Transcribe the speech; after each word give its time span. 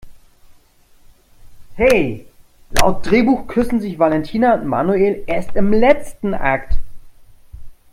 He, 1.77 2.25
laut 2.71 3.05
Drehbuch 3.05 3.45
küssen 3.45 3.79
sich 3.81 3.99
Valentina 3.99 4.55
und 4.55 4.65
Manuel 4.65 5.23
erst 5.27 5.55
im 5.55 5.71
letzten 5.71 6.33
Akt! 6.33 6.79